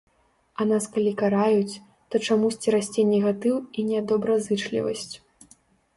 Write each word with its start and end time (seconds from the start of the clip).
А 0.59 0.59
калі 0.61 0.69
нас 0.71 0.85
караюць, 1.21 1.75
то 2.09 2.15
чамусьці 2.27 2.73
расце 2.77 3.01
негатыў 3.13 3.55
і 3.61 3.89
нядобразычлівасць. 3.93 5.13